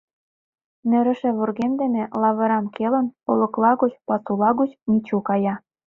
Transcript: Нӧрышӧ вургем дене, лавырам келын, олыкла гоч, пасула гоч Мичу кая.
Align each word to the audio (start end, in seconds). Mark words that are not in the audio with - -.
Нӧрышӧ 0.89 1.29
вургем 1.37 1.73
дене, 1.81 2.03
лавырам 2.21 2.65
келын, 2.75 3.07
олыкла 3.29 3.71
гоч, 3.81 3.93
пасула 4.07 4.49
гоч 4.59 4.71
Мичу 4.89 5.17
кая. 5.27 5.55